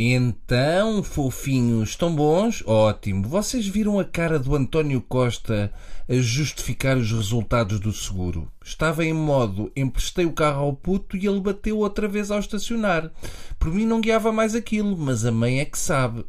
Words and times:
Então, 0.00 1.02
fofinhos, 1.02 1.88
estão 1.88 2.14
bons? 2.14 2.62
Ótimo. 2.64 3.26
Vocês 3.26 3.66
viram 3.66 3.98
a 3.98 4.04
cara 4.04 4.38
do 4.38 4.54
António 4.54 5.00
Costa 5.00 5.72
a 6.08 6.14
justificar 6.14 6.96
os 6.96 7.10
resultados 7.10 7.80
do 7.80 7.92
seguro? 7.92 8.48
Estava 8.64 9.04
em 9.04 9.12
modo 9.12 9.72
emprestei 9.74 10.24
o 10.24 10.32
carro 10.32 10.62
ao 10.62 10.72
puto 10.72 11.16
e 11.16 11.26
ele 11.26 11.40
bateu 11.40 11.78
outra 11.78 12.06
vez 12.06 12.30
ao 12.30 12.38
estacionar. 12.38 13.10
Por 13.58 13.74
mim 13.74 13.84
não 13.84 14.00
guiava 14.00 14.30
mais 14.30 14.54
aquilo, 14.54 14.96
mas 14.96 15.24
a 15.24 15.32
mãe 15.32 15.58
é 15.58 15.64
que 15.64 15.76
sabe. 15.76 16.24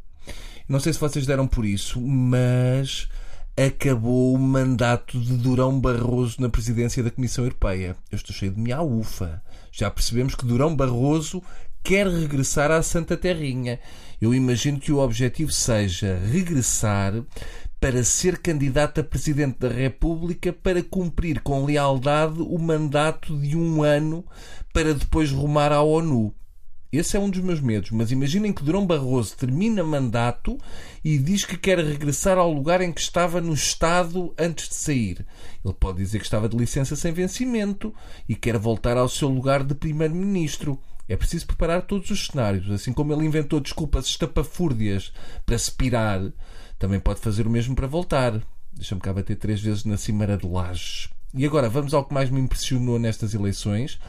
Não 0.67 0.79
sei 0.79 0.91
se 0.91 0.99
vocês 0.99 1.27
deram 1.27 1.45
por 1.45 1.63
isso, 1.63 2.01
mas 2.01 3.07
acabou 3.55 4.33
o 4.33 4.39
mandato 4.39 5.19
de 5.19 5.37
Durão 5.37 5.79
Barroso 5.79 6.41
na 6.41 6.49
presidência 6.49 7.03
da 7.03 7.11
Comissão 7.11 7.43
Europeia. 7.43 7.95
Eu 8.11 8.15
estou 8.15 8.35
cheio 8.35 8.51
de 8.51 8.59
minha 8.59 8.81
ufa. 8.81 9.43
Já 9.71 9.91
percebemos 9.91 10.33
que 10.33 10.45
Durão 10.45 10.75
Barroso 10.75 11.43
quer 11.83 12.07
regressar 12.07 12.71
à 12.71 12.81
Santa 12.81 13.17
Terrinha. 13.17 13.79
Eu 14.21 14.33
imagino 14.33 14.79
que 14.79 14.91
o 14.91 14.99
objetivo 14.99 15.51
seja 15.51 16.19
regressar 16.31 17.13
para 17.79 18.03
ser 18.03 18.37
candidato 18.39 18.99
a 18.99 19.03
Presidente 19.03 19.59
da 19.59 19.69
República 19.69 20.51
para 20.51 20.83
cumprir 20.83 21.41
com 21.41 21.65
lealdade 21.65 22.41
o 22.41 22.59
mandato 22.59 23.37
de 23.39 23.55
um 23.55 23.81
ano 23.81 24.25
para 24.73 24.93
depois 24.93 25.31
rumar 25.31 25.71
à 25.71 25.81
ONU. 25.81 26.35
Esse 26.91 27.15
é 27.15 27.19
um 27.19 27.29
dos 27.29 27.41
meus 27.41 27.61
medos, 27.61 27.91
mas 27.91 28.11
imaginem 28.11 28.51
que 28.51 28.63
Durão 28.63 28.83
Barroso 28.83 29.37
termina 29.37 29.83
mandato 29.83 30.57
e 31.05 31.19
diz 31.19 31.45
que 31.45 31.55
quer 31.55 31.77
regressar 31.77 32.39
ao 32.39 32.51
lugar 32.51 32.81
em 32.81 32.91
que 32.91 32.99
estava 32.99 33.39
no 33.39 33.53
Estado 33.53 34.33
antes 34.35 34.67
de 34.69 34.73
sair. 34.75 35.25
Ele 35.63 35.73
pode 35.79 35.99
dizer 35.99 36.17
que 36.17 36.25
estava 36.25 36.49
de 36.49 36.57
licença 36.57 36.95
sem 36.95 37.13
vencimento 37.13 37.93
e 38.27 38.35
quer 38.35 38.57
voltar 38.57 38.97
ao 38.97 39.07
seu 39.07 39.29
lugar 39.29 39.63
de 39.63 39.75
Primeiro-Ministro. 39.75 40.79
É 41.09 41.17
preciso 41.17 41.47
preparar 41.47 41.81
todos 41.81 42.11
os 42.11 42.27
cenários. 42.27 42.69
Assim 42.69 42.93
como 42.93 43.11
ele 43.11 43.25
inventou 43.25 43.59
desculpas 43.59 44.05
estapafúrdias 44.05 45.11
para 45.43 45.57
se 45.57 45.71
pirar, 45.71 46.21
também 46.77 46.99
pode 46.99 47.19
fazer 47.19 47.47
o 47.47 47.49
mesmo 47.49 47.75
para 47.75 47.87
voltar. 47.87 48.39
Deixa-me 48.71 49.01
cá 49.01 49.11
bater 49.11 49.35
três 49.35 49.59
vezes 49.59 49.83
na 49.83 49.97
Cimeira 49.97 50.37
de 50.37 50.47
Lages. 50.47 51.09
E 51.31 51.45
agora 51.45 51.69
vamos 51.69 51.93
ao 51.93 52.03
que 52.03 52.11
mais 52.13 52.31
me 52.31 52.39
impressionou 52.39 52.97
nestas 52.97 53.35
eleições. 53.35 53.99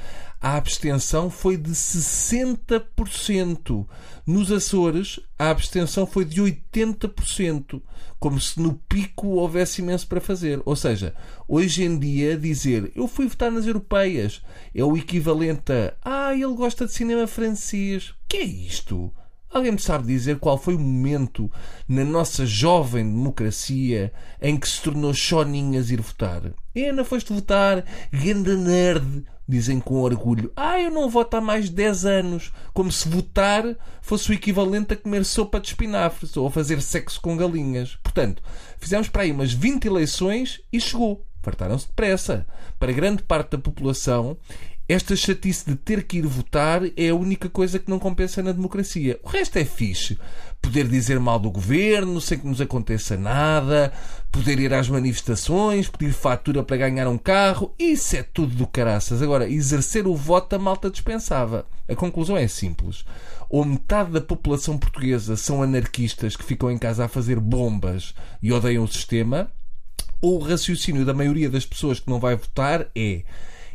A 0.40 0.56
abstenção 0.56 1.28
foi 1.28 1.58
de 1.58 1.72
60%. 1.72 3.86
Nos 4.26 4.50
Açores, 4.50 5.20
a 5.38 5.50
abstenção 5.50 6.06
foi 6.06 6.24
de 6.24 6.40
80%. 6.40 7.82
Como 8.18 8.40
se 8.40 8.58
no 8.58 8.72
pico 8.88 9.28
houvesse 9.28 9.82
imenso 9.82 10.06
para 10.06 10.18
fazer. 10.18 10.62
Ou 10.64 10.74
seja, 10.74 11.14
hoje 11.46 11.84
em 11.84 11.98
dia, 11.98 12.38
dizer 12.38 12.90
eu 12.96 13.06
fui 13.06 13.28
votar 13.28 13.50
nas 13.50 13.66
europeias 13.66 14.40
é 14.74 14.82
o 14.82 14.96
equivalente 14.96 15.72
a 16.02 16.28
ah, 16.28 16.34
ele 16.34 16.54
gosta 16.54 16.86
de 16.86 16.94
cinema 16.94 17.26
francês. 17.26 18.14
que 18.26 18.38
é 18.38 18.44
isto? 18.44 19.12
Alguém 19.50 19.72
me 19.72 19.80
sabe 19.80 20.06
dizer 20.06 20.38
qual 20.38 20.56
foi 20.56 20.74
o 20.74 20.78
momento 20.78 21.52
na 21.86 22.04
nossa 22.04 22.46
jovem 22.46 23.04
democracia 23.04 24.10
em 24.40 24.56
que 24.56 24.68
se 24.68 24.80
tornou 24.80 25.12
choninhas 25.12 25.90
ir 25.90 26.00
votar? 26.00 26.54
Ana, 26.84 27.04
foste 27.04 27.32
votar, 27.32 27.84
ganda 28.12 28.56
nerd, 28.56 29.24
dizem 29.48 29.80
com 29.80 29.96
orgulho. 29.96 30.52
Ah, 30.56 30.80
eu 30.80 30.90
não 30.90 31.08
voto 31.08 31.36
há 31.36 31.40
mais 31.40 31.66
de 31.66 31.72
10 31.72 32.04
anos. 32.04 32.52
Como 32.72 32.90
se 32.90 33.08
votar 33.08 33.64
fosse 34.00 34.30
o 34.30 34.34
equivalente 34.34 34.94
a 34.94 34.96
comer 34.96 35.24
sopa 35.24 35.60
de 35.60 35.68
espinafres 35.68 36.36
ou 36.36 36.46
a 36.46 36.50
fazer 36.50 36.80
sexo 36.80 37.20
com 37.20 37.36
galinhas. 37.36 37.98
Portanto, 38.02 38.42
fizemos 38.78 39.08
para 39.08 39.22
aí 39.22 39.32
umas 39.32 39.52
20 39.52 39.86
eleições 39.86 40.60
e 40.72 40.80
chegou. 40.80 41.26
Fartaram-se 41.42 41.86
depressa. 41.86 42.46
Para 42.78 42.92
grande 42.92 43.22
parte 43.22 43.52
da 43.52 43.58
população, 43.58 44.36
esta 44.92 45.14
chatice 45.14 45.64
de 45.70 45.76
ter 45.76 46.02
que 46.02 46.18
ir 46.18 46.26
votar 46.26 46.82
é 46.96 47.10
a 47.10 47.14
única 47.14 47.48
coisa 47.48 47.78
que 47.78 47.88
não 47.88 48.00
compensa 48.00 48.42
na 48.42 48.50
democracia. 48.50 49.20
O 49.22 49.28
resto 49.28 49.56
é 49.56 49.64
fixe. 49.64 50.18
Poder 50.60 50.88
dizer 50.88 51.20
mal 51.20 51.38
do 51.38 51.48
governo 51.48 52.20
sem 52.20 52.36
que 52.36 52.46
nos 52.46 52.60
aconteça 52.60 53.16
nada, 53.16 53.92
poder 54.32 54.58
ir 54.58 54.74
às 54.74 54.88
manifestações, 54.88 55.88
pedir 55.88 56.12
fatura 56.12 56.64
para 56.64 56.76
ganhar 56.76 57.06
um 57.06 57.16
carro, 57.16 57.72
isso 57.78 58.16
é 58.16 58.24
tudo 58.24 58.56
do 58.56 58.66
caraças. 58.66 59.22
Agora, 59.22 59.48
exercer 59.48 60.08
o 60.08 60.16
voto 60.16 60.56
a 60.56 60.58
malta 60.58 60.90
dispensava. 60.90 61.64
A 61.88 61.94
conclusão 61.94 62.36
é 62.36 62.48
simples. 62.48 63.04
Ou 63.48 63.64
metade 63.64 64.10
da 64.10 64.20
população 64.20 64.76
portuguesa 64.76 65.36
são 65.36 65.62
anarquistas 65.62 66.34
que 66.34 66.44
ficam 66.44 66.68
em 66.68 66.76
casa 66.76 67.04
a 67.04 67.08
fazer 67.08 67.38
bombas 67.38 68.12
e 68.42 68.52
odeiam 68.52 68.82
o 68.82 68.88
sistema, 68.88 69.48
ou 70.20 70.40
o 70.40 70.42
raciocínio 70.42 71.04
da 71.04 71.14
maioria 71.14 71.48
das 71.48 71.64
pessoas 71.64 72.00
que 72.00 72.10
não 72.10 72.18
vai 72.18 72.34
votar 72.34 72.88
é 72.92 73.22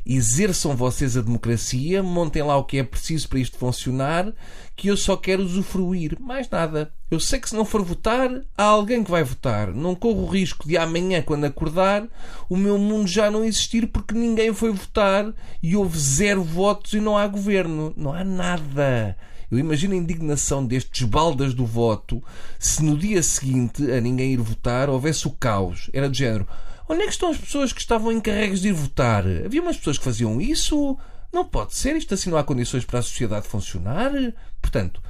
exerçam 0.06 0.76
vocês 0.76 1.18
a 1.18 1.22
democracia, 1.22 2.04
montem 2.04 2.44
lá 2.44 2.56
o 2.58 2.64
que 2.64 2.78
é 2.78 2.84
preciso 2.84 3.28
para 3.28 3.40
isto 3.40 3.58
funcionar, 3.58 4.32
que 4.76 4.88
eu 4.88 4.96
só 4.96 5.18
quero 5.18 5.44
usufruir. 5.44 6.20
Mais 6.20 6.50
nada. 6.50 6.94
Eu 7.10 7.20
sei 7.20 7.40
que 7.40 7.50
se 7.50 7.56
não 7.56 7.66
for 7.66 7.82
votar, 7.82 8.30
há 8.58 8.64
alguém 8.64 9.04
que 9.04 9.10
vai 9.12 9.24
votar. 9.24 9.74
Não 9.74 9.96
corro 9.96 10.24
o 10.24 10.30
risco 10.30 10.68
de 10.68 10.78
amanhã, 10.78 11.22
quando 11.22 11.46
acordar, 11.46 12.08
o 12.50 12.56
meu 12.56 12.78
mundo 12.78 13.08
já 13.08 13.32
não 13.32 13.44
existir 13.44 13.88
porque 13.88 14.14
ninguém 14.14 14.54
foi 14.54 14.72
votar 14.72 15.34
e 15.62 15.76
houve 15.76 15.98
zero 15.98 16.44
votos 16.44 16.94
e 16.94 17.00
não 17.00 17.18
há 17.18 17.28
governo. 17.28 17.94
Não 17.98 18.14
há 18.14 18.24
nada. 18.24 19.18
Eu 19.52 19.60
imagino 19.60 19.94
a 19.94 19.98
indignação 19.98 20.66
destes 20.66 21.08
baldas 21.08 21.54
do 21.54 21.66
voto 21.66 22.24
se 22.60 22.84
no 22.84 22.98
dia 22.98 23.22
seguinte, 23.22 23.92
a 23.92 24.02
ninguém 24.02 24.34
ir 24.34 24.38
votar, 24.38 24.90
houvesse 24.90 25.28
o 25.28 25.32
caos. 25.32 25.90
Era 25.94 26.10
de 26.10 26.18
género. 26.18 26.48
Onde 26.88 27.02
é 27.02 27.06
que 27.06 27.12
estão 27.12 27.30
as 27.30 27.38
pessoas 27.38 27.74
que 27.74 27.80
estavam 27.80 28.12
encarregues 28.12 28.62
de 28.62 28.70
ir 28.70 28.74
votar? 28.74 29.24
Havia 29.46 29.62
umas 29.62 29.78
pessoas 29.78 29.98
que 29.98 30.04
faziam 30.04 30.40
isso? 30.40 30.98
Não 31.34 31.44
pode 31.44 31.76
ser, 31.76 31.96
isto 31.96 32.14
assim 32.14 32.30
não 32.30 32.38
há 32.38 32.44
condições 32.44 32.86
para 32.86 33.00
a 33.00 33.04
sociedade 33.04 33.48
funcionar. 33.48 34.12
Portanto, 34.62 35.02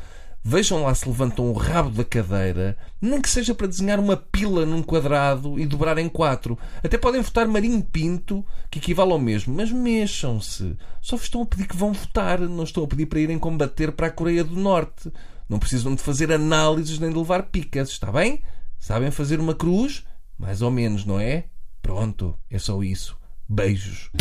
vejam 0.47 0.83
lá 0.83 0.93
se 0.93 1.09
levantam 1.09 1.49
o 1.49 1.53
rabo 1.53 1.89
da 1.89 2.03
cadeira, 2.03 2.77
nem 3.01 3.19
que 3.19 3.27
seja 3.27 3.55
para 3.55 3.65
desenhar 3.65 3.99
uma 3.99 4.15
pila 4.15 4.63
num 4.63 4.83
quadrado 4.83 5.59
e 5.59 5.65
dobrar 5.65 5.97
em 5.97 6.07
quatro. 6.07 6.55
Até 6.83 6.99
podem 6.99 7.19
votar 7.19 7.47
Marinho 7.47 7.81
Pinto, 7.81 8.45
que 8.69 8.77
equivale 8.77 9.11
ao 9.11 9.17
mesmo, 9.17 9.55
mas 9.55 9.71
mexam-se. 9.71 10.77
Só 11.01 11.15
vos 11.17 11.25
estão 11.25 11.41
a 11.41 11.45
pedir 11.47 11.67
que 11.67 11.75
vão 11.75 11.93
votar, 11.93 12.39
não 12.41 12.63
estão 12.63 12.83
a 12.83 12.87
pedir 12.87 13.07
para 13.07 13.19
irem 13.19 13.39
combater 13.39 13.91
para 13.91 14.05
a 14.05 14.11
Coreia 14.11 14.43
do 14.43 14.55
Norte. 14.55 15.11
Não 15.49 15.57
precisam 15.57 15.95
de 15.95 16.03
fazer 16.03 16.31
análises 16.31 16.99
nem 16.99 17.09
de 17.09 17.17
levar 17.17 17.43
picas, 17.43 17.89
está 17.89 18.11
bem? 18.11 18.43
Sabem 18.77 19.09
fazer 19.09 19.39
uma 19.39 19.55
cruz? 19.55 20.05
Mais 20.37 20.61
ou 20.61 20.69
menos, 20.69 21.05
não 21.05 21.19
é? 21.19 21.45
Pronto, 21.81 22.37
é 22.51 22.59
só 22.59 22.83
isso. 22.83 23.17
Beijos. 23.49 24.11